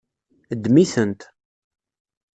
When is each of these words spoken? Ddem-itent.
Ddem-itent. 0.55 1.21